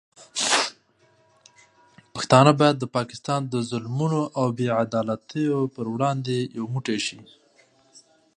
پښتانه 2.13 2.51
باید 2.59 2.77
د 2.79 2.85
پاکستان 2.97 3.41
د 3.47 3.55
ظلمونو 3.69 4.21
او 4.39 4.47
بې 4.57 4.67
عدالتیو 4.83 5.59
پر 5.75 5.85
وړاندې 5.93 6.35
یو 6.57 6.65
موټی 6.73 6.99
شي. 7.05 7.19